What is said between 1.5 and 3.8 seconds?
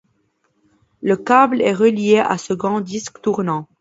est relié à ce grand disque tournant.